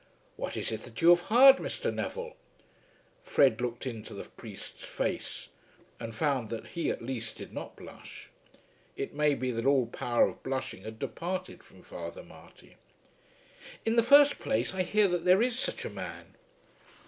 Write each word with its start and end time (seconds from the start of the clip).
"What 0.35 0.57
is 0.57 0.71
it 0.71 0.81
that 0.81 0.99
you 1.03 1.09
have 1.11 1.27
heard, 1.27 1.57
Mr. 1.57 1.93
Neville?" 1.93 2.35
Fred 3.23 3.61
looked 3.61 3.85
into 3.85 4.15
the 4.15 4.23
priest's 4.23 4.83
face 4.83 5.49
and 5.99 6.15
found 6.15 6.49
that 6.49 6.69
he, 6.69 6.89
at 6.89 7.03
least, 7.03 7.35
did 7.35 7.53
not 7.53 7.75
blush. 7.75 8.31
It 8.97 9.13
may 9.13 9.35
be 9.35 9.51
that 9.51 9.67
all 9.67 9.85
power 9.85 10.27
of 10.27 10.41
blushing 10.41 10.81
had 10.85 10.97
departed 10.97 11.61
from 11.63 11.83
Father 11.83 12.23
Marty. 12.23 12.77
"In 13.85 13.95
the 13.95 14.01
first 14.01 14.39
place 14.39 14.73
I 14.73 14.81
hear 14.81 15.07
that 15.07 15.23
there 15.23 15.43
is 15.43 15.59
such 15.59 15.85
a 15.85 15.89
man." 15.91 16.33